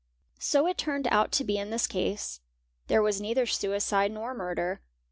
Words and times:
So 0.39 0.65
it 0.65 0.79
turned 0.79 1.07
out 1.11 1.31
to 1.33 1.43
be 1.43 1.59
in 1.59 1.69
this 1.69 1.85
case. 1.85 2.39
There 2.87 3.03
was 3.03 3.21
neither 3.21 3.45
suicide 3.45 4.11
nor 4.11 4.33
murder. 4.33 4.81